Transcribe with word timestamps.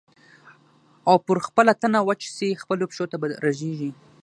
او 1.09 1.15
پر 1.25 1.37
خپله 1.47 1.73
تنه 1.81 1.99
وچ 2.07 2.21
سې 2.37 2.47
خپلو 2.61 2.83
پښو 2.89 3.05
ته 3.11 3.15
به 3.21 3.27
رژېږې 3.45 3.91